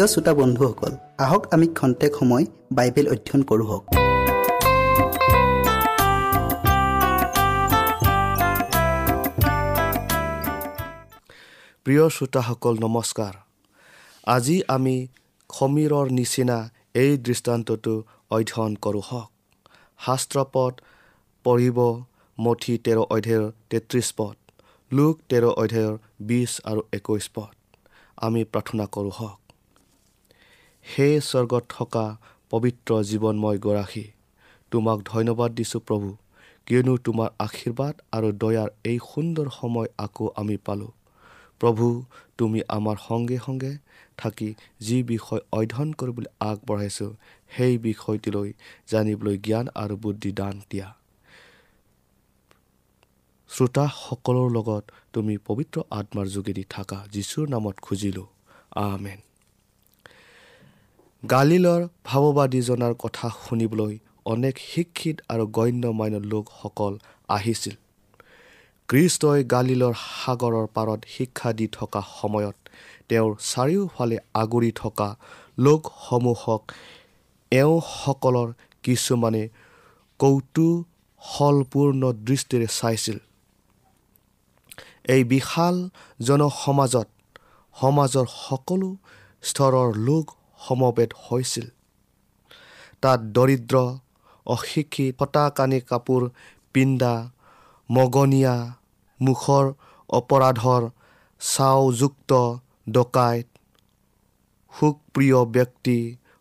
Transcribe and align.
প্ৰিয় 0.00 0.12
শ্ৰোতা 0.14 0.32
বন্ধুসকল 0.40 0.92
আহক 1.24 1.42
আমি 1.54 1.66
খন্তেক 1.78 2.12
সময় 2.18 2.44
বাইবেল 2.76 3.06
অধ্যয়ন 3.14 3.42
কৰোঁ 3.48 3.66
প্ৰিয় 11.86 12.04
শ্ৰোতাসকল 12.16 12.74
নমস্কাৰ। 12.84 13.34
আজি 14.26 14.56
আমি 14.76 14.96
সমীৰৰ 15.50 16.06
নিচিনা 16.18 16.58
এই 17.02 17.12
দৃষ্টান্তটো 17.26 17.94
অধ্যয়ন 18.36 18.72
কৰোঁ 18.84 19.04
হওক। 19.08 19.28
শাস্ত্ৰপদ 20.06 20.72
পঢ়িব 21.44 21.78
মঠি 22.38 22.74
তেৰ 22.84 22.98
অধ্যায়ৰ 23.14 23.44
তেত্ৰিছ 23.70 24.08
পদ 24.18 24.36
লোক 24.90 25.14
তেৰ 25.30 25.44
অধ্যায়ৰ 25.62 25.94
বিছ 26.28 26.50
আৰু 26.70 26.80
একৈছ 26.98 27.24
পদ। 27.34 27.52
আমি 28.26 28.40
প্ৰাৰ্থনা 28.52 28.86
কৰোঁ 28.96 29.14
হওক। 29.18 29.39
সেই 30.90 31.14
স্বৰ্গত 31.20 31.64
থকা 31.68 32.04
পবিত্ৰ 32.50 32.90
জীৱনময় 33.02 33.58
গৰাকী 33.58 34.06
তোমাক 34.72 34.98
ধন্যবাদ 35.04 35.50
দিছোঁ 35.54 35.80
প্ৰভু 35.80 36.08
কিয়নো 36.66 36.94
তোমাৰ 37.04 37.28
আশীৰ্বাদ 37.38 37.94
আৰু 38.12 38.28
দয়াৰ 38.42 38.68
এই 38.84 38.98
সুন্দৰ 39.10 39.46
সময় 39.50 39.88
আকৌ 39.98 40.26
আমি 40.36 40.56
পালোঁ। 40.66 40.92
প্ৰভু 41.60 41.86
তুমি 42.38 42.60
আমাৰ 42.68 42.96
সংগে 43.08 43.38
সংগে 43.46 43.72
থাকি 44.18 44.48
যি 44.80 44.96
বিষয় 45.02 45.42
অধ্যয়ন 45.52 45.90
কৰিবলৈ 45.92 46.28
আগবঢ়াইছোঁ 46.40 47.10
সেই 47.50 47.74
বিষয়টিলৈ 47.78 48.48
জানিবলৈ 48.90 49.36
জ্ঞান 49.38 49.66
আৰু 49.74 49.94
বুদ্ধি 49.96 50.30
দান 50.32 50.54
দিয়া। 50.70 50.88
শ্ৰোতাসকলৰ 53.50 54.48
লগত 54.50 54.84
তুমি 55.12 55.34
পবিত্ৰ 55.46 55.76
আত্মাৰ 55.90 56.26
যোগেদি 56.26 56.64
থাকা 56.70 56.98
যীশুৰ 57.12 57.46
নামত 57.48 57.76
খুজিলোঁ। 57.82 58.28
আমেন। 58.82 59.29
গালিলৰ 61.22 61.82
ভাৱবাদীজনাৰ 62.04 62.94
কথা 62.98 63.28
শুনিবলৈ 63.38 63.96
অনেক 64.24 64.54
শিক্ষিত 64.70 65.16
আৰু 65.28 65.44
গণ্য 65.56 65.84
মান্য 65.98 66.16
লোকসকল 66.32 66.94
আহিছিল। 67.28 67.74
কৃষ্টই 68.88 69.40
গালিলৰ 69.54 69.94
সাগৰৰ 70.04 70.66
পাৰত 70.76 71.00
শিক্ষা 71.14 71.50
দি 71.58 71.66
থকা 71.72 72.00
সময়ত 72.20 72.56
তেওঁৰ 73.08 73.32
চাৰিওফালে 73.50 74.16
আগুৰি 74.42 74.70
থকা 74.82 75.08
লোকসমূহক 75.58 76.62
এওঁসকলৰ 77.52 78.48
কিছুমানে 78.84 79.44
কৌতূহলপূৰ্ণ 80.20 82.02
দৃষ্টিৰে 82.26 82.68
চাইছিল। 82.78 83.18
এই 85.14 85.22
বিশাল 85.32 85.76
জনসমাজত 86.28 87.08
সমাজৰ 87.76 88.26
সকলো 88.40 88.88
স্তৰৰ 89.42 89.90
লোক 90.08 90.26
সমবেত 90.66 91.10
হৈছিল। 91.24 91.66
তাত 93.02 93.20
দৰিদ্ৰ 93.36 93.76
অশিক্ষিত 94.46 95.12
ফটাকানি 95.18 95.78
কাপোৰ 95.90 96.22
পিন্ধা 96.74 97.14
মগনীয়া 97.90 98.56
মুখৰ 99.20 99.64
অপৰাধৰ 100.10 100.82
চাওযুক্ত 101.40 102.30
ডকাইত 102.90 103.46
সুখপ্ৰিয় 104.72 105.38
ব্যক্তি 105.56 105.98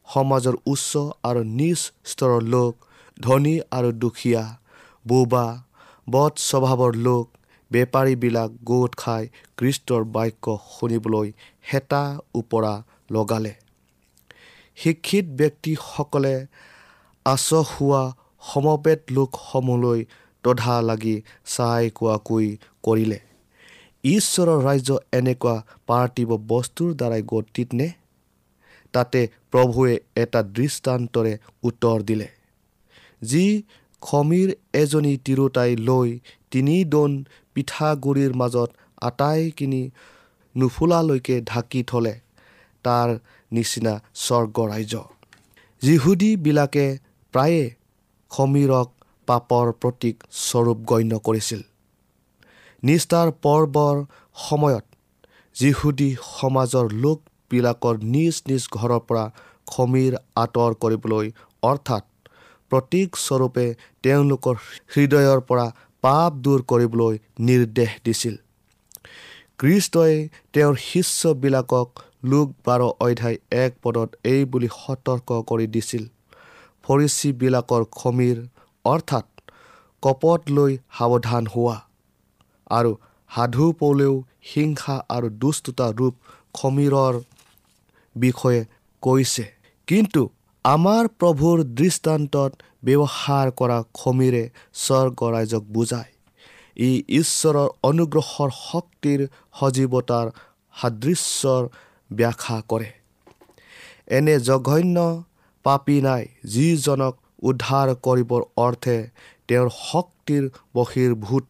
সমাজৰ 0.07 0.56
উচ্চ 0.66 0.92
আৰু 1.30 1.42
নিজ 1.60 1.80
স্তৰৰ 2.12 2.42
লোক 2.54 2.74
ধনী 3.18 3.56
আৰু 3.77 3.89
দুখীয়া 4.01 4.44
বোবা 5.06 5.45
বধ 6.07 6.33
স্বভাৱৰ 6.50 6.94
লোক 7.07 7.25
বেপাৰীবিলাক 7.71 8.50
গোট 8.63 8.92
খাই 8.95 9.24
কৃষ্টৰ 9.57 10.04
বাক্য 10.16 10.45
শুনিবলৈ 10.69 11.27
হেতা 11.71 12.04
ওপৰা 12.33 12.74
লগালে। 13.12 13.54
শিক্ষিত 14.81 15.25
ব্যক্তিসকলে 15.39 16.35
আচহুৱা 17.25 18.01
সমবেত 18.41 19.01
লোকসমূহলৈ 19.11 19.99
তধা 20.43 20.75
লাগি 20.81 21.15
চাই 21.55 21.85
কোৱাকৈ 21.97 22.47
কৰিলে। 22.83 23.19
ঈশ্বৰৰ 24.03 24.59
ৰাজ্য 24.67 24.89
এনেকুৱা 25.13 25.55
পাৰ্থিৱ 25.87 26.29
বস্তুৰ 26.51 26.89
দ্বাৰাই 26.99 27.23
গঠিত 27.27 27.69
নে? 27.73 27.87
তাতে 28.93 29.21
প্ৰভুৱে 29.51 29.93
এটা 30.15 30.41
দৃষ্টান্তৰে 30.57 31.33
উত্তৰ 31.63 31.97
দিলে। 32.03 32.27
যি 33.21 33.45
খমীৰ 34.01 34.49
এজনী 34.73 35.13
তিৰোতাই 35.25 35.71
লৈ 35.87 36.09
তিনি 36.51 36.75
দোন 36.85 37.11
পিঠাগুড়িৰ 37.53 38.33
মাজত 38.33 38.69
আটাইখিনি 39.01 39.83
নুফুলালৈকে 40.55 41.35
ঢাকি 41.41 41.81
থলে 41.83 42.13
তাৰ 42.85 43.09
নিচিনা 43.51 43.93
স্বৰ্গ 44.25 44.57
ৰাজ্য 44.71 44.95
যিহুদীবিলাকে 45.81 46.85
প্ৰায়ে 47.33 47.63
সমীৰক 48.31 48.87
পাপৰ 49.27 49.65
প্ৰতীক 49.81 50.15
স্বৰূপ 50.45 50.79
গণ্য 50.89 51.13
কৰিছিল। 51.27 51.61
নিষ্ঠাৰ 52.83 53.27
পৰ্বৰ 53.44 53.95
সময়ত 54.47 54.85
যিহুদী 55.56 56.09
সমাজৰ 56.37 56.85
লোকবিলাকৰ 57.03 57.95
নিজ 58.15 58.35
নিজ 58.49 58.63
ঘৰৰ 58.75 59.01
পৰা 59.07 59.25
সমীৰ 59.73 60.13
আঁতৰ 60.44 60.71
কৰিবলৈ 60.83 61.25
অৰ্থাৎ 61.63 62.06
প্ৰতীকস্বৰূপে 62.71 63.65
তেওঁলোকৰ 64.03 64.56
হৃদয়ৰ 64.94 65.39
পৰা 65.49 65.68
পাপ 66.03 66.31
দূৰ 66.44 66.59
কৰিবলৈ 66.71 67.15
নিৰ্দেশ 67.47 67.91
দিছিল। 68.06 68.35
কৃষ্টই 69.59 70.15
তেওঁৰ 70.53 70.75
শিষ্যবিলাকক 70.89 71.89
লোক 72.23 72.47
বাৰ 72.66 72.81
অধ্যায় 72.81 73.38
এক 73.64 73.71
পদত 73.83 74.09
এই 74.23 74.42
বুলি 74.52 74.69
সতৰ্ক 74.76 75.30
কৰি 75.49 75.68
দিছিল। 75.76 76.04
ফৰিচীবিলাকৰ 76.83 77.83
খমীৰ 77.99 78.38
অৰ্থাৎ 78.85 79.26
কপট 80.04 80.42
লৈ 80.49 80.71
সাৱধান 80.97 81.44
হোৱা 81.54 81.78
আৰু 82.69 82.92
সাধু 83.30 83.66
পলেও 83.80 84.14
হিংসা 84.52 84.95
আৰু 85.16 85.28
দুষ্টতা 85.42 85.88
ৰূপ 85.99 86.16
খমীৰৰ 86.54 87.16
বিষয়ে 88.16 88.61
কৈছে। 89.04 89.45
কিন্তু 89.88 90.21
আমাৰ 90.66 91.04
প্ৰভুৰ 91.19 91.57
দৃষ্টান্তত 91.80 92.52
ব্যৱহাৰ 92.83 93.47
কৰা 93.59 93.78
খমীৰে 93.94 94.44
স্বৰ্গ 94.83 95.19
ৰাইজক 95.35 95.64
বুজায়। 95.76 96.11
ই 96.78 96.92
ঈশ্বৰৰ 97.21 97.68
অনুগ্ৰহৰ 97.90 98.49
শক্তিৰ 98.68 99.19
সজীৱতাৰ 99.59 100.28
সাদৃশ্যৰ 100.76 101.64
ব্যাখ্যা 102.11 102.57
কৰে। 102.69 102.89
এনে 104.18 104.35
জঘন্য 104.39 104.97
পাপী 105.66 105.97
নাই 106.01 106.23
যিজনক 106.54 107.13
উদ্ধাৰ 107.44 107.89
কৰিবৰ 108.06 108.42
অৰ্থে 108.66 108.97
তেওঁৰ 109.47 109.69
শক্তিৰ 109.81 110.44
বহিৰ্ভূত 110.73 111.45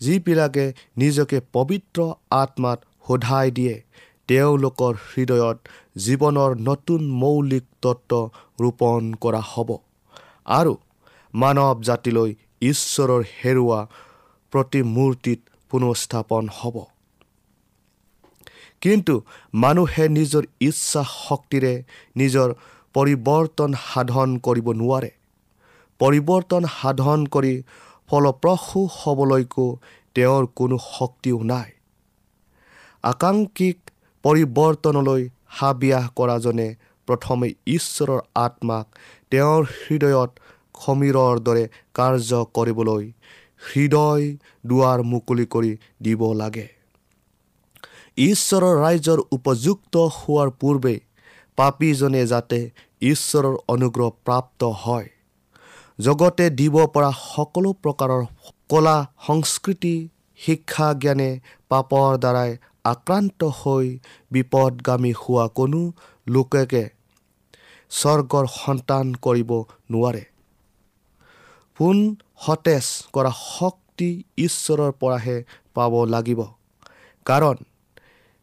যিবিলাকে 0.00 0.64
নিজকে 0.96 1.38
পবিত্ৰ 1.52 1.98
আত্মাত 2.42 2.78
সোধাই 3.06 3.48
দিয়ে 3.50 3.74
তেওঁলোকৰ 4.28 4.92
হৃদয়ত 5.08 5.58
জীৱনৰ 6.04 6.50
নতুন 6.68 7.00
মৌলিক 7.22 7.64
তত্ত্ব 7.82 8.12
ৰোপণ 8.60 9.02
কৰা 9.22 9.42
হ'ব 9.50 9.70
আৰু 10.58 10.72
মানৱ 11.34 11.82
জাতিলৈ 11.88 12.30
ঈশ্বৰৰ 12.62 13.22
হেৰুৱা 13.38 13.80
প্ৰতিমূৰ্তিত 14.52 15.40
পুনঃস্থাপন 15.70 16.44
হ'ব। 16.58 16.76
কিন্তু 18.82 19.14
মানুহে 19.54 20.04
নিজৰ 20.08 20.44
ইচ্ছা 20.60 21.02
শক্তিৰে 21.26 21.72
নিজৰ 22.16 22.48
পৰিৱৰ্তন 22.94 23.70
সাধন 23.86 24.28
কৰিব 24.46 24.66
নোৱাৰে। 24.80 25.10
পৰিৱৰ্তন 26.00 26.62
সাধন 26.76 27.26
কৰি 27.26 27.54
ফলপ্ৰসূ 28.08 28.80
হ'বলৈকো 28.98 29.66
তেওঁৰ 30.14 30.46
কোনো 30.56 30.76
শক্তিও 30.86 31.38
নাই। 31.42 31.70
আকাংক্ষিক 33.04 33.78
পৰিৱৰ্তনলৈ 34.24 35.22
হাবিয়াস 35.58 36.06
কৰাজনে 36.16 36.68
প্ৰথমে 37.08 37.48
ঈশ্বৰৰ 37.66 38.20
আত্মাক 38.34 38.86
তেওঁৰ 39.30 39.62
হৃদয়ত 39.76 40.30
সমীৰৰ 40.80 41.36
দৰে 41.46 41.64
কাৰ্য 41.94 42.30
কৰিবলৈ 42.56 43.04
হৃদয় 43.62 44.26
দুৱাৰ 44.66 44.98
মুকলি 45.02 45.46
কৰি 45.46 45.72
দিব 46.02 46.22
লাগে। 46.32 46.79
ঈশ্বৰৰ 48.20 48.74
ৰাইজৰ 48.80 49.20
উপযুক্ত 49.32 49.94
হোৱাৰ 50.14 50.48
পূৰ্বে 50.60 50.94
পাপীজনে 51.58 52.22
যাতে 52.26 52.58
ঈশ্বৰৰ 53.02 53.54
অনুগ্ৰহ 53.74 54.10
প্ৰাপ্ত 54.26 54.60
হয়। 54.82 55.08
জগতে 55.98 56.48
দিব 56.58 56.76
পৰা 56.94 57.10
সকলো 57.18 57.70
প্ৰকাৰৰ 57.84 58.24
কলা 58.68 58.96
সংস্কৃতি 59.26 59.94
শিক্ষা 60.40 60.88
জ্ঞানে 61.02 61.30
পাপৰ 61.68 62.18
দ্বাৰাই 62.24 62.50
আক্ৰান্ত 62.84 63.40
হৈ 63.60 63.86
বিপদগামী 64.30 65.12
হোৱা 65.20 65.46
কোনো 65.54 65.80
লোককে 66.26 66.84
স্বৰ্গৰ 67.90 68.46
সন্তান 68.56 69.06
কৰিব 69.26 69.50
নোৱাৰে। 69.90 70.24
পোন 71.78 71.96
সতেজ 72.44 72.86
কৰা 73.14 73.32
শক্তি 73.38 74.08
ঈশ্বৰৰ 74.46 74.92
পৰাহে 75.00 75.36
পাব 75.74 75.92
লাগিব। 76.14 76.40
কাৰণ 77.26 77.56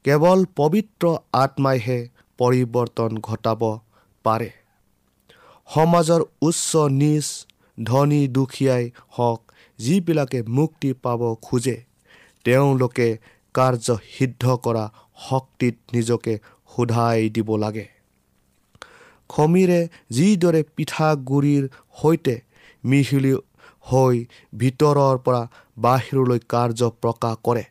কেৱল 0.07 0.43
পবিত্ৰ 0.55 1.09
আত্মাইহে 1.33 1.97
পৰিৱৰ্তন 2.39 3.17
ঘটাব 3.21 3.63
পাৰে। 4.25 4.49
সমাজৰ 5.69 6.21
উচ্চ 6.41 6.83
নিজ 6.93 7.25
ধনী 7.77 8.21
দুখীয়াই 8.27 8.85
হওক 9.17 9.41
যিবিলাকে 9.79 10.39
মুক্তি 10.57 10.93
পাব 11.03 11.21
খোজে 11.41 11.75
তেওঁলোকে 12.45 13.09
কাৰ্য 13.55 13.97
সিদ্ধ 14.13 14.57
কৰা 14.65 14.85
শক্তিত 15.27 15.75
নিজকে 15.93 16.39
সোধাই 16.71 17.29
দিব 17.29 17.49
লাগে। 17.57 17.85
খমিৰে 19.29 19.79
যিদৰে 20.11 20.61
পিঠাগুড়িৰ 20.75 21.63
সৈতে 22.01 22.35
মিহলি 22.83 23.33
হৈ 23.85 24.15
ভিতৰৰ 24.55 25.17
পৰা 25.25 25.41
বাহিৰলৈ 25.77 26.39
কাৰ্য 26.53 26.79
প্ৰকাশ 27.01 27.35
কৰে 27.43 27.63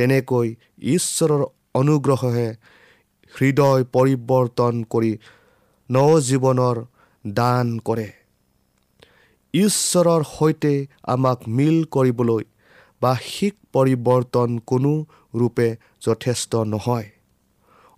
তেনেকৈ 0.00 0.48
ঈশ্বৰৰ 0.92 1.42
অনুগ্ৰহে 1.74 2.48
হৃদয় 3.34 3.84
পৰিৱৰ্তন 3.94 4.80
কৰি 4.92 5.12
নজীৱনৰ 5.90 6.76
দান 7.24 7.66
কৰে। 7.88 8.08
ঈশ্বৰৰ 9.54 10.22
সৈতে 10.30 10.74
আমাক 11.14 11.38
মিল 11.56 11.78
কৰিবলৈ 11.94 12.44
বাৰ্ষিক 13.02 13.54
পৰিৱৰ্তন 13.72 14.58
কোনো 14.70 14.92
ৰূপে 15.34 15.68
যথেষ্ট 16.06 16.52
নহয়। 16.72 17.08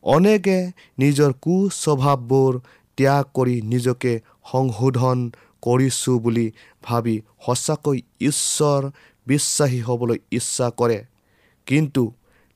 অনেকে 0.04 0.58
নিজৰ 0.98 1.30
কুস্বভাৱবোৰ 1.44 2.52
ত্যাগ 2.98 3.24
কৰি 3.34 3.56
নিজকে 3.72 4.12
সংশোধন 4.52 5.18
কৰিছোঁ 5.62 6.16
বুলি 6.24 6.46
ভাবি 6.82 7.16
সঁচাকৈ 7.46 7.98
ঈশ্বৰ 8.30 8.90
বিশ্বাসী 9.26 9.80
হ'বলৈ 9.88 10.18
ইচ্ছা 10.38 10.68
কৰে। 10.80 10.98
কিন্তু 11.66 12.02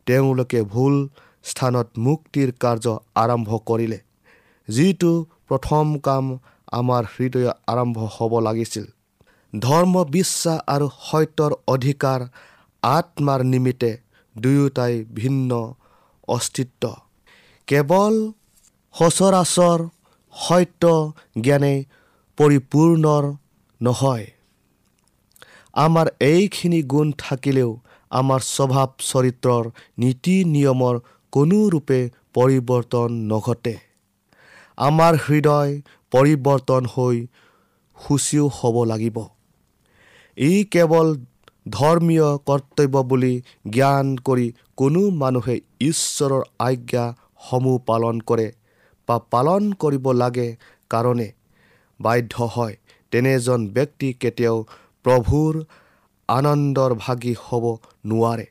তেওঁলোকে 0.07 0.61
ভুল 0.73 0.95
স্থানত 1.43 1.89
মুক্তিৰ 1.99 2.49
কাৰ্য 2.61 2.87
আৰম্ভ 3.15 3.51
কৰিলে 3.69 3.99
যিটো 4.69 5.13
প্ৰথম 5.49 5.87
কাম 5.99 6.25
আমাৰ 6.73 7.03
হৃদয় 7.15 7.51
আৰম্ভ 7.67 7.99
হ'ব 8.15 8.33
লাগিছিল। 8.41 8.87
ধৰ্ম 9.53 9.95
বিশ্বাস 10.11 10.59
আৰু 10.67 10.87
সত্যৰ 11.01 11.53
অধিকাৰ 11.67 12.21
আত্মাৰ 12.83 13.41
নিমিত্তে 13.45 13.91
দুয়োটাই 14.37 14.95
ভিন্ন 15.15 15.51
অস্তিত্ব। 16.29 16.83
কেৱল 17.69 18.15
সচৰাচৰ 18.95 19.81
সত্য 20.35 20.85
জ্ঞানে 21.41 21.75
পৰিপূৰ্ণৰ 22.39 23.25
নহয়। 23.81 24.27
আমাৰ 25.75 26.07
এইখিনি 26.21 26.81
গুণ 26.83 27.07
থাকিলেও 27.19 27.71
আমাৰ 28.11 28.41
স্বভাৱ 28.47 28.89
চৰিত্ৰৰ 29.03 29.65
নীতি 29.99 30.37
নিয়মৰ 30.45 30.95
কোনো 31.33 31.59
ৰূপে 31.69 32.01
পৰিৱৰ্তন 32.35 33.11
নঘটে। 33.29 33.75
আমাৰ 34.79 35.13
হৃদয় 35.27 35.73
পৰিৱৰ্তন 36.13 36.83
হৈ 36.95 37.17
সূচীও 37.99 38.47
হ'ব 38.49 38.77
লাগিব। 38.85 39.17
ই 40.39 40.53
কেৱল 40.73 41.09
ধৰ্মীয় 41.71 42.29
কৰ্তব্য 42.49 43.03
বুলি 43.03 43.35
জ্ঞান 43.71 44.17
কৰি 44.27 44.47
কোনো 44.77 45.03
মানুহে 45.23 45.57
ঈশ্বৰৰ 45.81 46.43
আজ্ঞাসমূহ 46.59 47.79
পালন 47.87 48.21
কৰে 48.21 48.49
বা 49.09 49.17
পালন 49.31 49.73
কৰিব 49.73 50.07
লাগে 50.13 50.49
কাৰণে 50.91 51.29
বাধ্য 52.01 52.35
হয়। 52.55 52.77
তেনেজন 53.13 53.61
ব্যক্তি 53.69 54.09
কেতিয়াও 54.13 54.57
প্ৰভুৰ 55.05 55.53
আনন্দৰ 56.29 56.95
ভাগী 56.95 57.35
হ'ব 57.45 57.65
নোৱাৰে। 58.07 58.47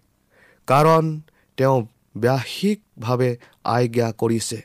কাৰণ 0.68 1.22
তেওঁ 1.58 1.88
ব্যাসিকভাৱে 2.18 3.38
আজ্ঞা 3.64 4.12
কৰিছে। 4.12 4.62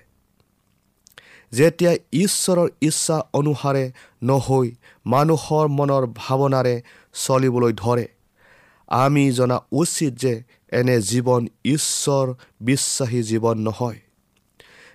যেতিয়া 1.53 1.93
ঈশ্বৰৰ 2.13 2.69
ইচ্ছা 2.81 3.17
অনুসাৰে 3.33 3.93
নহৈ 4.23 4.71
মানুহৰ 5.07 5.69
মনৰ 5.69 6.07
ভাৱনাৰে 6.17 6.83
চলিবলৈ 7.15 7.73
ধৰে 7.73 8.07
আমি 8.89 9.33
জনা 9.33 9.59
উচিত 9.73 10.15
যে 10.15 10.43
এনে 10.73 11.01
জীৱন 11.01 11.47
ঈশ্বৰ 11.65 12.35
বিশ্বাসী 12.61 13.23
জীৱন 13.23 13.59
নহয়। 13.59 14.01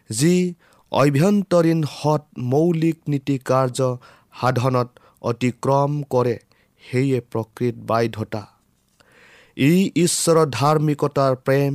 যি 0.10 0.54
অভ্যন্তৰীণ 0.92 1.84
সৎ 1.84 2.24
মৌলিক 2.38 2.98
নীতি 3.08 3.38
কাৰ্য 3.46 3.98
সাধনত 4.42 4.90
অতিক্ৰম 5.22 6.04
কৰে 6.10 6.40
সেয়ে 6.92 7.20
প্ৰকৃত 7.32 7.75
বাধ্যতা। 7.89 8.44
ই 9.58 9.74
ঈশ্বৰৰ 9.96 10.48
ধাৰ্মিকতাৰ 10.51 11.36
প্ৰেম 11.46 11.74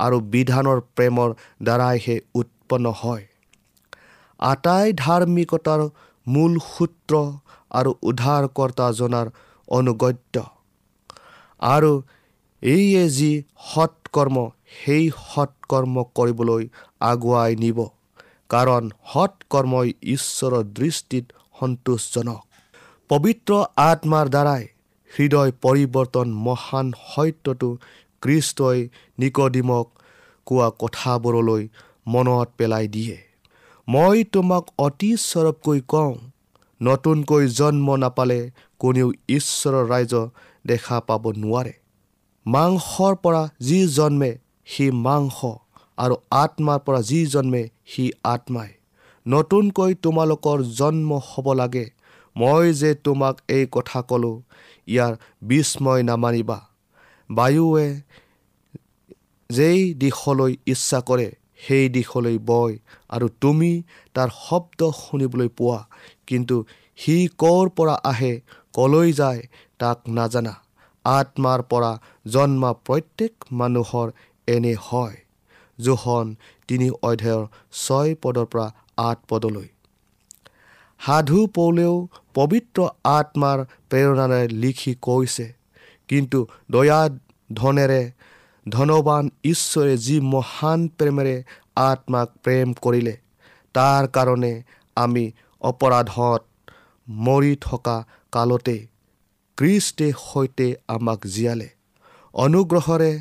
আৰু 0.00 0.20
বিধানৰ 0.32 0.80
প্ৰেমৰ 0.96 1.30
দ্বাৰাইহে 1.62 2.16
উৎপন্ন 2.34 2.86
হয়। 3.00 3.24
আটাই 4.40 4.92
ধাৰ্মিকতাৰ 4.92 5.80
মূল 6.26 6.52
সূত্ৰ 6.66 7.14
আৰু 7.70 7.90
উদ্ধাৰকৰ্তা 8.02 8.86
জনাৰ 8.92 9.26
অনুগত্য। 9.68 10.36
আৰু 11.62 11.92
এইয়ে 12.62 13.04
যি 13.08 13.32
সৎকৰ্ম 13.64 14.36
সেই 14.78 15.04
সৎকৰ্ম 15.34 16.04
কৰিবলৈ 16.14 16.68
আগুৱাই 17.00 17.56
নিব। 17.56 17.78
কাৰণ 18.50 18.90
সৎকৰ্মই 19.12 19.88
ঈশ্বৰৰ 20.14 20.62
দৃষ্টিত 20.78 21.26
সন্তোষজনক। 21.60 22.47
পবিত্ৰ 23.10 23.58
আত্মাৰ 23.82 24.26
দ্বাৰাই 24.34 24.64
হৃদয় 25.10 25.52
পৰিৱৰ্তন 25.62 26.32
মহান 26.46 26.86
সত্যটো 27.04 27.68
কৃষ্টই 28.22 28.78
নিকডিমক 29.18 29.86
কোৱা 30.46 30.68
কথাবোৰলৈ 30.82 31.62
মনত 32.06 32.48
পেলাই 32.58 32.86
দিয়ে। 32.94 33.16
মই 33.88 34.24
তোমাক 34.34 34.64
অতি 34.86 35.10
স্বৰূপকৈ 35.22 35.80
কওঁ 35.92 36.12
নতুনকৈ 36.80 37.44
জন্ম 37.58 37.96
নাপালে 38.02 38.40
কোনেও 38.80 39.08
ঈশ্বৰৰ 39.36 39.84
ৰাইজ 39.92 40.12
দেখা 40.64 40.98
পাব 41.08 41.24
নোৱাৰে। 41.42 41.74
মাংসৰ 42.46 43.14
পৰা 43.22 43.42
যি 43.60 43.78
জন্মে 43.96 44.32
সি 44.72 44.86
মাংস 45.06 45.38
আৰু 45.98 46.14
আত্মাৰ 46.42 46.78
পৰা 46.86 47.00
যি 47.10 47.20
জন্মে 47.34 47.62
সি 47.90 48.04
আত্মাই। 48.34 48.70
নতুনকৈ 49.26 49.92
তোমালোকৰ 50.04 50.58
জন্ম 50.80 51.10
হ'ব 51.28 51.46
লাগে 51.60 51.86
মই 52.38 52.66
যে 52.80 52.90
তোমাক 53.06 53.36
এই 53.56 53.64
কথা 53.76 54.00
ক'লোঁ 54.10 54.36
ইয়াৰ 54.88 55.12
বিস্ময় 55.50 56.02
নামানিবা। 56.10 56.58
বায়ুৱে 57.30 57.88
যেই 59.50 59.80
দিশলৈ 60.02 60.52
ইচ্ছা 60.72 60.98
কৰে 61.08 61.28
সেই 61.64 61.84
দিশলৈ 61.96 62.36
বয় 62.50 62.74
আৰু 63.14 63.26
তুমি 63.42 63.72
তাৰ 64.14 64.30
শব্দ 64.38 64.80
শুনিবলৈ 64.98 65.48
পোৱা 65.58 65.80
কিন্তু 66.28 66.56
সি 66.98 67.16
ক'ৰ 67.42 67.64
পৰা 67.76 67.94
আহে 68.10 68.32
কলৈ 68.74 69.08
যায় 69.20 69.40
তাক 69.80 69.98
নাজানা। 70.16 70.54
আত্মাৰ 71.04 71.60
পৰা 71.70 71.92
জন্মা 72.34 72.70
প্ৰত্যেক 72.86 73.32
মানুহৰ 73.60 74.08
এনে 74.48 74.74
হয় 74.86 75.16
জোহন 75.78 76.26
তিনি 76.68 76.88
অধ্যায়ৰ 77.08 77.44
ছয় 77.82 78.10
পদৰ 78.22 78.46
পৰা 78.52 78.66
আঠ 79.08 79.18
পদলৈ। 79.30 79.68
সাধু 81.00 81.46
পৌলেও 81.46 81.94
পবিত্ৰ 82.34 82.88
আত্মাৰ 83.04 83.58
প্ৰেৰণাৰে 83.90 84.48
লিখি 84.48 84.94
কৈছে 85.00 85.46
কিন্তু 86.08 86.46
দয়া 86.70 87.00
ধনেৰে 87.52 88.02
ধনবান 88.66 89.30
ঈশ্বৰে 89.44 89.96
যি 89.96 90.20
মহান 90.20 90.88
প্ৰেমেৰে 90.98 91.36
আত্মাক 91.76 92.28
প্ৰেম 92.42 92.74
কৰিলে 92.82 93.14
তাৰ 93.74 94.08
কাৰণে 94.08 94.52
আমি 94.96 95.24
অপৰাধত 95.60 96.40
মৰি 97.08 97.56
থকা 97.60 97.96
কালতে 98.32 98.76
কৃষ্টে 99.58 100.12
সৈতে 100.18 100.66
আমাক 100.88 101.26
জীয়ালে। 101.26 101.68
অনুগ্ৰহেৰে 102.34 103.12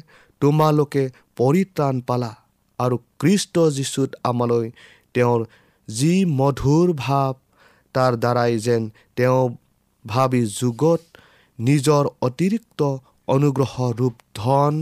তোমালোকে 0.42 1.04
পৰিত্ৰাণ 1.36 2.02
পালা 2.02 2.32
আৰু 2.80 2.98
কৃষ্ট 3.20 3.56
যীশুত 3.70 4.10
আমালৈ 4.24 4.72
তেওঁৰ 5.14 5.46
যি 5.88 6.14
মধুৰ 6.26 6.94
ভাৱ 6.94 7.34
তাৰ 7.96 8.14
দ্বাৰাই 8.24 8.54
যেন 8.60 8.82
তেওঁ 9.16 9.44
ভাবি 10.06 10.42
যুগত 10.60 11.02
নিজৰ 11.60 12.04
অতিৰিক্ত 12.28 12.82
অনুগ্ৰহ 13.28 13.74
ৰূপ 14.00 14.16
ধন 14.36 14.76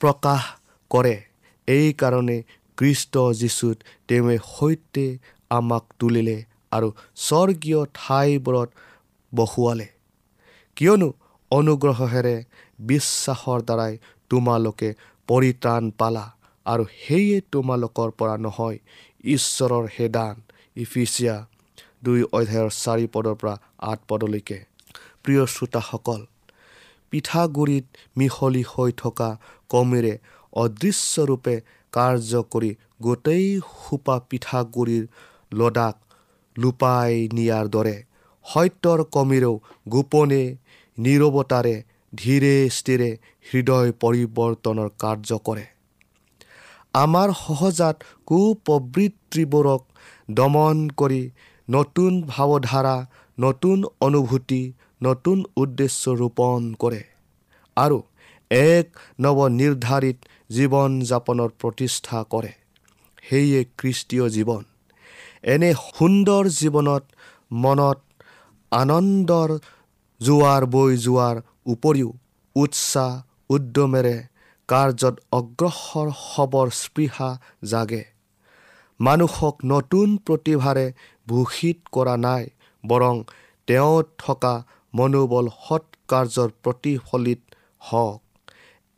প্ৰকাশ 0.00 0.42
কৰে। 0.90 1.16
এইকাৰণে 1.68 2.38
কৃষ্ট 2.78 3.14
যীশুত 3.40 3.76
তেওঁৱে 4.08 4.36
সৈতে 4.54 5.06
আমাক 5.50 5.84
তুলিলে 5.98 6.36
আৰু 6.72 6.88
স্বৰ্গীয় 7.26 7.80
ঠাইবোৰত 7.94 8.70
বসুৱালে। 9.32 9.88
কিয়নো 10.76 11.08
অনুগ্ৰহেৰে 11.50 12.36
বিশ্বাসৰ 12.80 13.60
দ্বাৰাই 13.68 13.92
তোমালোকে 14.30 14.88
পৰিত্ৰাণ 15.28 15.84
পালা 16.00 16.26
আৰু 16.66 16.84
সেয়ে 17.00 17.38
তোমালোকৰ 17.52 18.08
পৰা 18.18 18.36
নহয় 18.36 18.78
ঈশ্বৰৰ 19.34 19.84
হেদান। 19.98 20.34
ইফিচিয়া 20.76 21.34
দুই 22.04 22.20
অধ্যায়ৰ 22.32 22.70
চাৰি 22.82 23.06
পদৰ 23.14 23.34
পৰা 23.40 23.54
আঠ 23.90 23.98
পদলৈকে। 24.08 24.58
প্ৰিয় 25.22 25.42
শ্ৰোতাসকল 25.54 26.20
পিঠাগুৰিত 27.12 27.86
মিহলি 28.18 28.62
হৈ 28.72 28.90
থকা 28.96 29.30
কমেৰে 29.70 30.14
অদৃশ্যৰূপে 30.52 31.54
কাৰ্য 31.92 32.42
কৰি 32.52 32.70
গোটেই 33.02 33.46
সোপা 33.80 34.16
পিঠাগুড়িৰ 34.30 35.04
লদাক 35.52 35.94
লুপাই 36.56 37.12
নিয়াৰ 37.36 37.66
দৰে 37.74 37.96
সত্যৰ 38.44 39.00
কমিৰেও 39.14 39.54
গোপনে 39.88 40.42
নীৰৱতাৰে 40.98 41.76
ধীৰে 42.12 42.54
স্থিৰে 42.76 43.10
হৃদয় 43.50 43.90
পৰিৱৰ্তনৰ 44.02 44.88
কাৰ্য 45.02 45.38
কৰে। 45.46 45.64
আমাৰ 46.94 47.28
সহজাত 47.40 47.96
কুপ্ৰবৃত্তিবোৰক 48.28 49.82
দমন 50.38 50.78
কৰি 51.00 51.22
নতুন 51.68 52.12
ভাৱধাৰা 52.28 52.96
নতুন 53.38 53.78
অনুভূতি 54.06 54.62
নতুন 55.02 55.38
উদ্দেশ্য 55.62 56.02
ৰোপণ 56.20 56.60
কৰে 56.82 57.02
আৰু 57.76 57.98
এক 58.50 58.86
নৱ 59.24 59.38
নিৰ্ধাৰিত 59.60 60.18
জীৱন 60.56 60.90
যাপনৰ 61.10 61.50
প্ৰতিষ্ঠা 61.60 62.18
কৰে। 62.32 62.52
সেয়ে 63.28 63.60
খ্ৰীষ্টীয় 63.78 64.26
জীৱন 64.36 64.62
এনে 65.52 65.70
সুন্দৰ 65.88 66.44
জীৱনত 66.60 67.04
মনত 67.64 67.98
আনন্দৰ 68.72 69.50
জোৱাৰ 70.20 70.62
বৈ 70.74 70.92
যোৱাৰ 71.06 71.36
উপৰিও 71.74 72.10
উৎসাহ 72.56 73.10
উদ্যমেৰে 73.54 74.16
কাৰ্যত 74.68 75.14
অগ্ৰসৰ 75.38 76.08
হবৰ 76.22 76.68
স্পৃহা 76.82 77.30
জাগে। 77.72 78.02
মানুহক 79.00 79.56
নতুন 79.64 80.08
প্ৰতিভাৰে 80.26 80.86
ভূষিত 81.26 81.78
কৰা 81.92 82.16
নাই 82.16 82.44
বৰং 82.84 83.22
তেওঁত 83.68 84.06
থকা 84.18 84.54
মনোবল 84.94 85.46
সৎকাৰ্যৰ 85.60 86.50
প্ৰতিফলিত 86.64 87.40
হওক। 87.80 88.20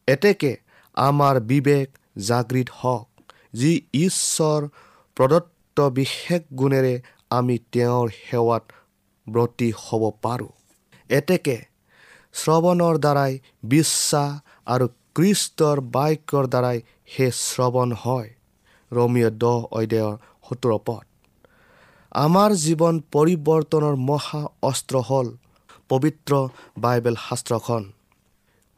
এতেকে 0.09 0.53
আমাৰ 0.97 1.41
বিবেক 1.41 1.89
জাগৃত 2.29 2.69
হওক 2.81 3.07
যি 3.55 3.73
ঈশ্বৰ 3.95 4.61
প্ৰদত্ত 5.17 5.89
বিশেষ 5.91 6.43
গুণেৰে 6.55 6.95
আমি 7.31 7.57
তেওঁৰ 7.73 8.09
সেৱাত 8.19 8.65
ব্ৰতী 9.27 9.71
হ'ব 9.79 10.03
পাৰোঁ। 10.23 10.53
এতেকে 11.11 11.57
শ্ৰৱণৰ 12.35 12.95
দ্বাৰাই 12.99 13.33
বিশ্বাস 13.65 14.31
আৰু 14.67 14.87
কৃষ্টৰ 15.15 15.77
বাক্যৰ 15.95 16.45
দ্বাৰাই 16.47 16.79
সেই 17.07 17.31
শ্ৰৱণ 17.41 17.89
হয়। 18.05 18.31
ৰমীয় 18.97 19.31
দহ 19.43 19.59
অধ্যায়ৰ 19.79 20.15
সোতৰ 20.47 20.73
পদ। 20.87 21.05
আমাৰ 22.23 22.51
জীৱন 22.65 22.95
পৰিৱৰ্তনৰ 23.15 23.95
মহা 24.09 24.43
অস্ত্ৰ 24.63 24.95
হ'ল 25.09 25.29
পবিত্ৰ 25.91 26.33
বাইবেল 26.79 27.17
শাস্ত্ৰখন। 27.27 27.83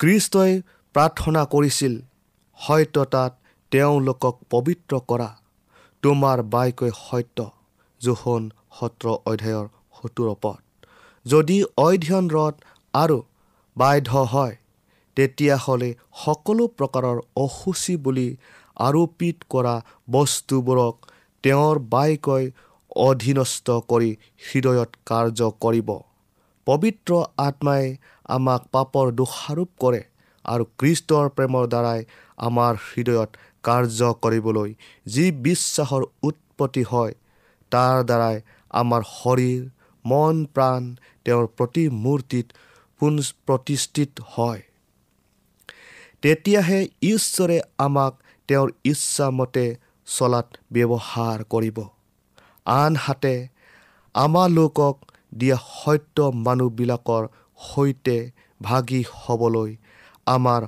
কৃষ্টই 0.00 0.52
প্ৰাৰ্থনা 0.94 1.42
কৰিছিল 1.54 1.94
সত্যতাত 2.58 3.32
তেওঁলোকক 3.72 4.34
পবিত্ৰ 4.50 4.92
কৰা 5.10 5.30
তোমাৰ 6.02 6.38
বাইকৈ 6.54 6.90
সত্য। 6.98 7.38
জোহন 8.00 8.42
সত্ৰ 8.78 9.06
অধ্যায়ৰ 9.30 9.66
সোতৰ 9.98 10.28
পদ। 10.42 10.60
যদি 11.26 11.56
অধ্যয়নৰত 11.78 12.54
আৰু 12.94 13.18
বাধ্য 13.76 14.10
হয় 14.32 14.54
তেতিয়াহ'লে 15.16 15.90
সকলো 16.24 16.64
প্ৰকাৰৰ 16.78 17.18
অসুচি 17.36 17.94
বুলি 17.96 18.28
আৰোপিত 18.76 19.36
কৰা 19.50 19.74
বস্তুবোৰক 20.10 20.96
তেওঁৰ 21.44 21.76
বাইকৈ 21.88 22.44
অধীনস্থ 23.04 23.66
কৰি 23.90 24.10
হৃদয়ত 24.46 24.90
কাৰ্য 25.06 25.40
কৰিব। 25.60 25.88
পবিত্ৰ 26.66 27.12
আত্মাই 27.38 27.84
আমাক 28.28 28.62
পাপৰ 28.72 29.06
দোষাৰোপ 29.12 29.70
কৰে 29.78 30.02
আৰু 30.44 30.64
কৃষ্টৰ 30.78 31.26
প্ৰেমৰ 31.36 31.64
দ্বাৰাই 31.66 32.00
আমাৰ 32.38 32.72
হৃদয়ত 32.88 33.30
কাৰ্য 33.64 34.12
কৰিবলৈ 34.22 34.70
যি 35.06 35.24
বিশ্বাসৰ 35.46 36.02
উৎপত্তি 36.22 36.84
হয় 36.92 37.14
তাৰ 37.72 37.96
দ্বাৰাই 38.04 38.36
আমাৰ 38.70 39.02
শৰীৰ 39.10 39.62
মন 40.04 40.44
প্ৰাণ 40.54 40.82
তেওঁৰ 41.24 41.46
প্ৰতিমূৰ্তিত 41.58 42.46
পোন 43.00 43.14
প্ৰতিষ্ঠিত 43.46 44.12
হয়। 44.28 44.62
তেতিয়াহে 46.22 46.80
ঈশ্বৰে 47.02 47.56
আমাক 47.78 48.12
তেওঁৰ 48.48 48.70
ইচ্ছামতে 48.84 49.64
চলাত 50.06 50.46
ব্যৱহাৰ 50.72 51.44
কৰিব। 51.44 51.78
আনহাতে 52.66 53.34
আমালোকক 54.14 54.96
দিয়া 55.34 55.58
সত্য 55.82 56.16
মানুহবিলাকৰ 56.46 57.28
সৈতে 57.58 58.16
ভাগি 58.62 59.04
হ'বলৈ 59.12 59.76
আমাৰ 60.26 60.62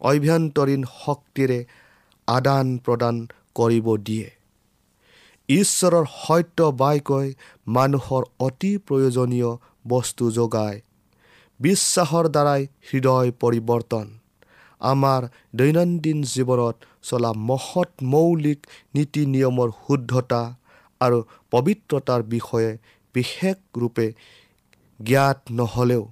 অভ্যন্তৰীণ 0.00 0.82
শক্তিৰে 1.04 1.58
আদান 2.28 2.66
প্ৰদান 2.78 3.26
কৰিব 3.54 3.86
দিয়ে। 3.96 4.28
ঈশ্বৰৰ 5.48 6.04
সত্য 6.16 6.58
বাক্যই 6.62 7.28
মানুহৰ 7.66 8.22
অতি 8.38 8.72
প্ৰয়োজনীয় 8.86 9.50
বস্তু 9.88 10.30
যোগায়। 10.30 10.80
বিশ্বাসৰ 11.60 12.28
দ্বাৰাই 12.28 12.62
হৃদয় 12.92 13.30
পৰিৱৰ্তন। 13.40 14.06
আমাৰ 14.82 15.22
দৈনন্দিন 15.56 16.18
জীৱনত 16.32 16.76
চলা 17.02 17.30
মহৎ 17.48 17.90
মৌলিক 18.12 18.60
নীতি 18.94 19.22
নিয়মৰ 19.26 19.68
শুদ্ধতা 19.80 20.42
আৰু 21.00 21.18
পবিত্ৰতাৰ 21.50 22.22
বিষয়ে 22.34 22.70
বিশেষ 23.14 23.56
ৰূপে 23.80 24.06
জ্ঞাত 25.00 25.38
নহ'লেও 25.50 26.04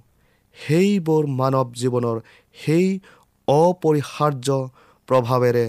সেইবোৰ 0.57 1.23
মানৱ 1.39 1.67
জীৱনৰ 1.81 2.17
সেই 2.55 2.87
অপৰিহাৰ্য 3.47 4.49
প্ৰভাৱেৰে 5.09 5.67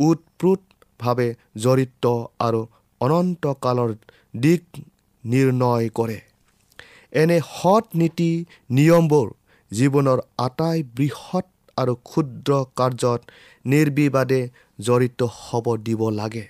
ওতপ্ৰোতভাৱে 0.00 1.28
জড়িত 1.56 2.04
আৰু 2.40 2.60
অনন্তকালৰ 3.00 3.90
দিশ 4.36 4.62
নিৰ্ণয় 5.24 5.88
কৰে। 5.90 6.18
এনে 7.12 7.38
সৎ 7.50 7.86
নীতি 7.94 8.30
নিয়মবোৰ 8.70 9.28
জীৱনৰ 9.70 10.18
আটাই 10.38 10.78
বৃহৎ 10.96 11.46
আৰু 11.80 11.94
ক্ষুদ্ৰ 12.08 12.50
কাৰ্যত 12.78 13.20
নিৰ্বিবাদে 13.64 14.40
জড়িত 14.78 15.20
হ'ব 15.38 15.66
দিব 15.86 16.00
লাগে। 16.20 16.46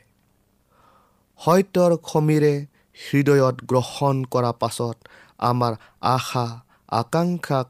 সত্যৰ 1.41 1.93
খমিৰে 2.09 2.55
হৃদয়ত 2.99 3.57
গ্ৰহণ 3.71 4.17
কৰা 4.35 4.53
পাছত 4.61 4.97
আমাৰ 5.51 5.73
আশা 6.09 6.47
আকাংক্ষাক 6.93 7.69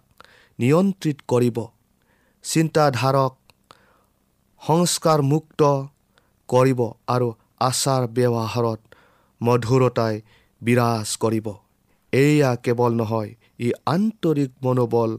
নিয়ন্ত্ৰিত 0.59 1.18
কৰিব। 1.33 1.59
চিন্তাধাৰক 2.44 3.33
সংস্কাৰমুক্ত 4.62 5.61
কৰিব 6.49 6.81
আৰু 7.14 7.29
আচাৰ 7.61 8.03
ব্যৱহাৰত 8.16 8.81
মধুৰতাই 9.40 10.14
বিৰাজ 10.62 11.09
কৰিব। 11.23 11.46
এয়া 12.12 12.51
কেৱল 12.64 12.92
নহয় 13.01 13.31
ই 13.61 13.68
আন্তৰিক 13.87 14.51
মনোবল 14.64 15.11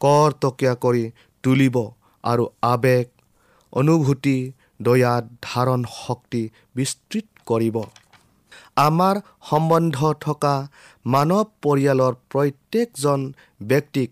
কৰ্তকীয়া 0.00 0.74
কৰি 0.84 1.04
তুলিব 1.44 1.76
আৰু 2.24 2.44
আৱেগ 2.64 3.06
অনুভূতি 3.72 4.38
দয়াত 4.80 5.24
ধাৰণ 5.42 5.80
শক্তি 5.94 6.42
বিস্তৃত 6.74 7.26
কৰিব। 7.46 7.76
আমাৰ 8.78 9.16
সম্বন্ধ 9.50 9.98
থকা 10.20 10.54
মানৱ 11.06 11.44
পৰিয়ালৰ 11.62 12.14
প্ৰত্যেকজন 12.30 13.20
ব্যক্তিক 13.70 14.10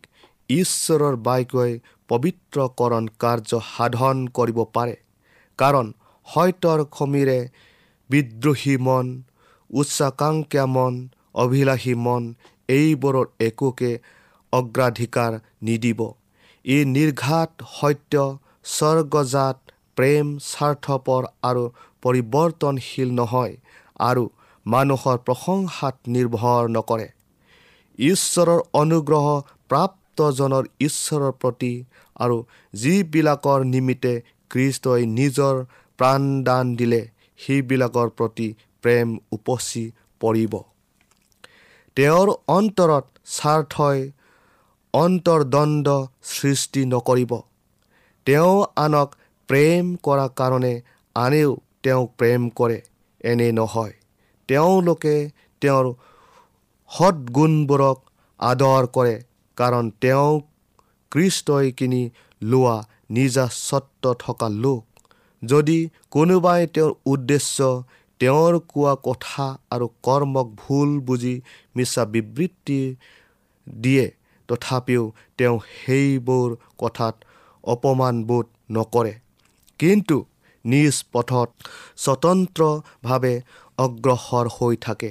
ঈশ্বৰৰ 0.51 1.15
বাক্যই 1.27 1.73
পবিত্ৰকৰণ 2.09 3.05
কাৰ্য 3.23 3.51
সাধন 3.71 4.17
কৰিব 4.37 4.59
পাৰে। 4.75 4.97
কাৰণ 5.59 5.87
সত্যৰ 6.27 6.81
খমিৰে 6.97 7.39
বিদ্ৰোহী 8.11 8.75
মন 8.87 9.07
উচ্চাকাংক্ষা 9.71 10.65
মন 10.67 10.95
অভিলাষী 11.45 11.95
মন 12.05 12.23
এইবোৰৰ 12.69 13.27
একোকে 13.49 13.93
অগ্ৰাধিকাৰ 14.53 15.33
নিদিব। 15.63 16.01
ই 16.67 16.79
নিৰ্ঘাত 16.95 17.51
সত্য 17.73 18.15
স্বৰ্গজাত 18.71 19.59
প্ৰেম 19.99 20.27
স্বাৰ্থপৰ 20.47 21.23
আৰু 21.49 21.65
পৰিৱৰ্তনশীল 22.03 23.11
নহয় 23.21 23.55
আৰু 24.01 24.25
মানুহৰ 24.67 25.17
প্ৰশংসাত 25.27 25.97
নিৰ্ভৰ 26.15 26.63
নকৰে। 26.77 27.09
ঈশ্বৰৰ 27.99 28.61
অনুগ্ৰহ 28.83 29.27
প্ৰাপ্তজনৰ 29.71 30.65
ঈশ্বৰৰ 30.89 31.33
প্ৰতি 31.43 31.73
আৰু 32.17 32.37
যিবিলাকৰ 32.75 33.61
নিমিত্তে 33.75 34.15
কৃষ্টই 34.51 35.07
নিজৰ 35.19 35.55
প্ৰাণদান 35.99 36.75
দিলে 36.77 37.03
সেইবিলাকৰ 37.41 38.09
প্ৰতি 38.19 38.49
প্ৰেম 38.85 39.09
উপচি 39.37 39.85
পৰিব। 40.21 40.53
তেওঁৰ 41.97 42.29
অন্তৰত 42.59 43.05
স্বাৰ্থই 43.37 43.99
অন্তৰ্দ্বন্দ্ব 44.95 45.91
সৃষ্টি 46.23 46.83
নকৰিব। 46.85 47.33
তেওঁ 48.27 48.55
আনক 48.77 49.09
প্ৰেম 49.49 49.85
কৰা 50.03 50.27
কাৰণে 50.39 50.75
আনেও 51.17 51.51
তেওঁক 51.83 52.09
প্ৰেম 52.19 52.49
কৰে 52.51 52.79
এনে 53.25 53.49
নহয়। 53.53 53.93
তেওঁলোকে 54.49 55.17
তেওঁৰ 55.63 55.87
সৎগুণবোৰক 56.91 57.99
আদৰ 58.41 58.87
কৰে 58.87 59.15
কাৰণ 59.59 59.85
তেওঁক 60.01 60.43
কৃষ্টই 61.13 61.73
কিনি 61.73 62.03
লোৱা 62.43 62.77
নিজা 63.11 63.45
স্বত্ব 63.53 64.15
থকা 64.19 64.49
লোক। 64.49 64.83
যদি 65.43 65.79
কোনোবাই 66.11 66.67
তেওঁৰ 66.67 66.93
উদ্দেশ্য 67.07 67.57
তেওঁৰ 68.21 68.53
কোৱা 68.69 68.95
কথা 69.03 69.47
আৰু 69.71 69.87
কৰ্মক 70.03 70.47
ভুল 70.57 70.91
বুজি 71.01 71.35
মিছা 71.77 72.05
বিবৃতি 72.05 72.81
দিয়ে 73.81 74.07
তথাপিও 74.49 75.05
তেওঁ 75.39 75.57
সেইবোৰ 75.73 76.49
কথাত 76.79 77.15
অপমানবোধ 77.65 78.47
নকৰে। 78.71 79.15
কিন্তু 79.81 80.17
নিজ 80.65 80.95
পথত 81.13 81.51
স্বতন্ত্ৰভাৱে 81.97 83.35
অগ্ৰসৰ 83.79 84.47
হৈ 84.57 84.75
থাকে। 84.77 85.11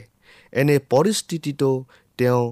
এনে 0.53 0.75
পৰিস্থিতিটো 0.91 1.69
তেওঁ 2.17 2.43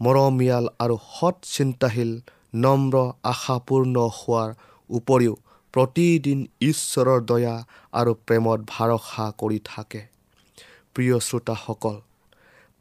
মৰমীয়াল 0.00 0.66
আৰু 0.78 0.96
সৎ 1.10 1.36
চিন্তাশীল 1.54 2.10
নম্ৰ 2.54 2.94
আশাপূৰ্ণ 3.32 3.96
হোৱাৰ 4.18 4.50
উপৰিও 4.90 5.34
প্ৰতিদিন 5.74 6.38
ঈশ্বৰৰ 6.60 7.20
দয়া 7.30 7.56
আৰু 7.92 8.12
প্ৰেমত 8.26 8.60
ভৰসা 8.72 9.24
কৰি 9.40 9.58
থাকে। 9.64 10.02
প্ৰিয় 10.94 11.16
শ্ৰোতাসকল 11.20 11.96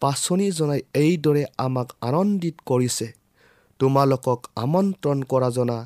পাচনি 0.01 0.47
জনাই 0.58 0.81
এইদৰে 1.01 1.43
আমাক 1.65 1.88
আনন্দিত 2.01 2.55
কৰিছে। 2.69 3.08
তোমালোকক 3.79 4.39
আমন্ত্ৰণ 4.63 5.19
কৰা 5.31 5.49
জনা 5.58 5.77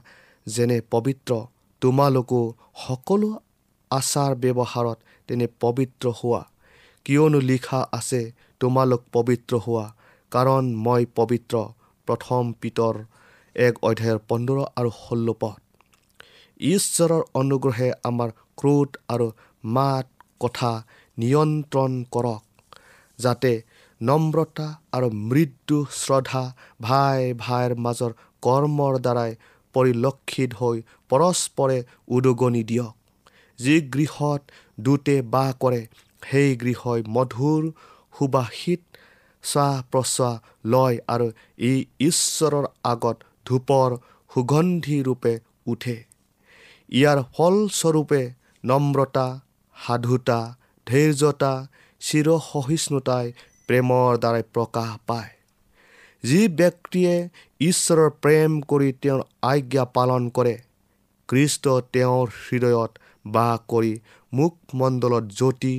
যেনে 0.48 0.78
পবিত্ৰ 0.94 1.32
তোমালোকো 1.82 2.42
সকলো 2.84 3.30
আচাৰ 3.92 4.32
ব্যৱহাৰত 4.44 4.98
তেনে 5.30 5.48
পবিত্ৰ 5.64 6.06
হোৱা। 6.20 6.42
কিয়নো 7.06 7.40
লিখা 7.50 7.80
আছে 7.92 8.22
তোমালোক 8.62 9.02
পবিত্ৰ 9.16 9.54
হোৱা 9.66 9.86
কাৰণ 10.32 10.64
মই 10.86 11.04
পবিত্ৰ 11.18 11.56
প্ৰথম 12.08 12.44
পিতৰ 12.62 12.96
এক 13.56 13.74
অধ্যায়ৰ 13.84 14.20
পোন্ধৰ 14.30 14.60
আৰু 14.80 14.90
ষোল্ল 14.98 15.28
পথ 15.42 15.60
ঈশ্বৰৰ 16.60 17.24
অনুগ্ৰহে 17.42 17.90
আমাৰ 18.10 18.30
ক্ৰোধ 18.60 18.90
আৰু 19.14 19.28
মাত 19.64 20.06
কথা 20.42 20.72
নিয়ন্ত্ৰণ 21.18 21.92
কৰক 22.14 22.42
যাতে 23.20 23.52
নম্ৰতা 24.02 24.68
আৰু 24.96 25.08
মৃদু 25.30 25.78
শ্ৰদ্ধা 26.02 26.44
ভাই 26.82 27.34
ভাইৰ 27.44 27.72
মাজৰ 27.86 28.12
কৰ্মৰ 28.44 28.94
দ্বাৰাই 29.06 29.32
পৰিলক্ষিত 29.76 30.52
হৈ 30.60 30.78
পৰস্পৰে 31.12 31.78
উদগনি 32.16 32.64
দিয়ক। 32.70 32.94
যি 33.60 33.76
গৃহত 33.94 34.42
দুটে 34.78 35.16
বাস 35.34 35.52
কৰে 35.64 35.82
সেই 36.24 36.50
গৃহই 36.62 37.00
মধুৰ 37.16 37.64
সুবাসিত 38.14 38.82
শ্বাস 39.44 39.76
প্ৰশ্বাস 39.92 40.36
লয় 40.74 40.96
আৰু 41.14 41.28
ই 41.62 41.74
ঈশ্বৰৰ 42.10 42.66
আগত 42.94 43.18
ধূপৰ 43.46 43.90
সুগন্ধি 44.32 44.98
ৰূপে 45.08 45.34
উঠে। 45.72 45.98
ইয়াৰ 46.92 47.20
ফলস্বৰূপে 47.36 48.22
নম্ৰতা 48.64 49.28
সাধুতা 49.76 50.40
ধৈৰ্যতা 50.88 51.54
চিৰসহিষ্ণুতাই 52.02 53.26
প্ৰেমৰ 53.70 54.18
দ্বাৰাই 54.24 54.46
প্ৰকাশ 54.56 54.92
পায়। 55.08 55.32
যি 56.24 56.42
ব্যক্তিয়ে 56.60 57.14
ঈশ্বৰৰ 57.62 58.10
প্ৰেম 58.24 58.56
কৰি 58.72 58.90
তেওঁৰ 59.02 59.22
আজ্ঞা 59.50 59.84
পালন 59.98 60.24
কৰে 60.38 60.56
কৃষ্ট 61.30 61.76
তেওঁৰ 61.94 62.26
হৃদয়ত 62.40 62.92
বাস 63.34 63.60
কৰি 63.72 63.94
মুখমণ্ডলত 64.34 65.26
জ্যোতি 65.40 65.76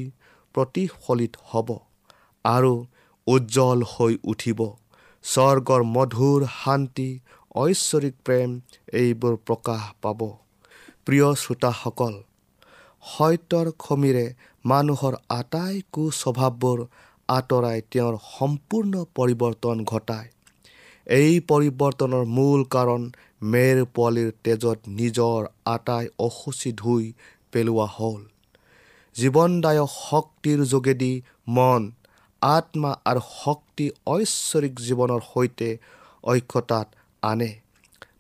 প্ৰতিফলিত 0.55 1.33
হ'ব 1.51 1.69
আৰু 2.45 2.73
উজ্জ্বল 3.27 3.83
হৈ 3.93 4.15
উঠিব। 4.33 4.61
স্বৰ্গৰ 5.25 5.83
মধুৰ 5.95 6.41
শান্তি 6.55 7.11
ঐশ্বৰিক 7.57 8.15
প্ৰেম 8.27 8.49
এইবোৰ 9.01 9.35
প্ৰকাশ 9.47 9.83
পাব। 10.03 10.21
প্ৰিয় 11.05 11.29
শ্ৰোতাসকল 11.43 12.15
সত্যৰ 13.03 13.67
খমিৰে 13.79 14.27
মানুহৰ 14.65 15.15
আটাইকো 15.37 16.05
স্বভাৱবোৰ 16.15 16.79
আঁতৰাই 17.37 17.79
তেওঁৰ 17.93 18.15
সম্পূৰ্ণ 18.29 18.93
পৰিৱৰ্তন 19.17 19.77
ঘটায়। 19.85 20.29
এই 21.07 21.33
পৰিৱৰ্তনৰ 21.51 22.25
মূল 22.37 22.61
কাৰণ 22.75 23.03
মেৰ 23.53 23.79
পোৱালিৰ 23.95 24.31
তেজত 24.45 24.79
নিজৰ 24.99 25.39
আটাই 25.75 26.05
অসুচি 26.19 26.71
ধুই 26.73 27.05
পেলোৱা 27.53 27.87
হ'ল। 27.97 28.21
জীৱনদায়ক 29.17 29.91
শক্তিৰ 30.01 30.59
যোগেদি 30.65 31.13
মন 31.57 31.83
আত্মা 32.43 32.93
আৰু 33.05 33.23
শক্তি 33.35 33.87
ঐশ্বৰিক 34.07 34.75
জীৱনৰ 34.87 35.21
সৈতে 35.33 35.69
ঐক্যতাত 36.25 36.87
আনে। 37.23 37.51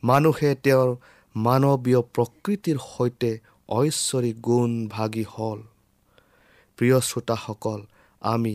মানুহে 0.02 0.50
তেওঁৰ 0.64 0.90
মানৱীয় 1.34 2.00
প্ৰকৃতিৰ 2.14 2.78
সৈতে 2.86 3.30
ঐশ্বৰিক 3.68 4.36
গুণ 4.40 4.70
ভাগি 4.88 5.24
হ'ল। 5.34 5.58
প্ৰিয় 6.78 6.98
শ্ৰোতাসকল 7.00 7.80
আমি 8.22 8.54